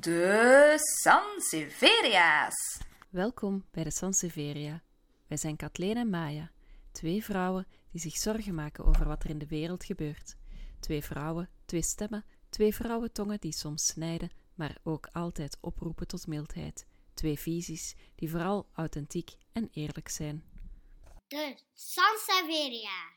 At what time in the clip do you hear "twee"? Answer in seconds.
6.92-7.24, 10.80-11.02, 11.64-11.82, 12.50-12.74, 17.14-17.38